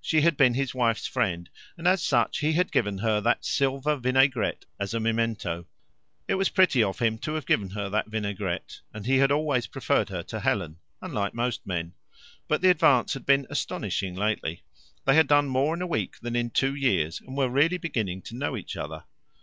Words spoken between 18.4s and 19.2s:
each other.